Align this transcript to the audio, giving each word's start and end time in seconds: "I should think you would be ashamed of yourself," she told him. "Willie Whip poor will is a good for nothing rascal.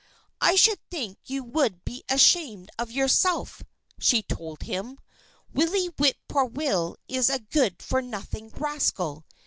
"I 0.41 0.55
should 0.55 0.79
think 0.89 1.19
you 1.25 1.43
would 1.43 1.85
be 1.85 2.03
ashamed 2.09 2.71
of 2.79 2.89
yourself," 2.89 3.61
she 3.99 4.23
told 4.23 4.63
him. 4.63 4.97
"Willie 5.53 5.89
Whip 5.99 6.17
poor 6.27 6.45
will 6.45 6.97
is 7.07 7.29
a 7.29 7.37
good 7.37 7.83
for 7.83 8.01
nothing 8.01 8.49
rascal. 8.49 9.25